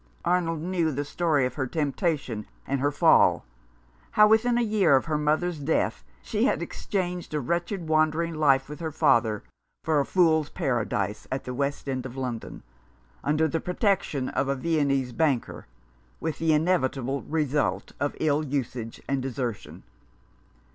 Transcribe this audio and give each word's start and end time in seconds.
Arnold 0.25 0.61
knew 0.63 0.91
the 0.91 1.05
story 1.05 1.45
of 1.45 1.53
her 1.53 1.67
temptation 1.67 2.47
and 2.65 2.79
her 2.79 2.89
fall— 2.91 3.45
how, 4.13 4.27
within 4.27 4.57
a 4.57 4.63
year 4.63 4.95
of 4.95 5.05
her 5.05 5.15
mother's 5.19 5.59
death, 5.59 6.03
she 6.23 6.45
had 6.45 6.59
exchanged 6.63 7.35
a 7.35 7.39
wretched 7.39 7.87
wandering 7.87 8.33
life 8.33 8.67
with 8.67 8.79
her 8.79 8.89
father 8.91 9.43
for 9.83 9.99
a 9.99 10.05
fool's 10.07 10.49
paradise 10.49 11.27
at 11.31 11.43
the 11.43 11.53
West 11.53 11.87
End 11.87 12.03
of 12.07 12.17
London, 12.17 12.63
under 13.23 13.47
the 13.47 13.59
protection 13.59 14.29
of 14.29 14.47
a 14.47 14.55
Viennese 14.55 15.11
banker, 15.11 15.67
with 16.19 16.39
the 16.39 16.51
inevitable 16.51 17.21
result 17.21 17.91
of 17.99 18.15
ill 18.19 18.43
usage 18.43 19.03
and 19.07 19.21
desertion. 19.21 19.83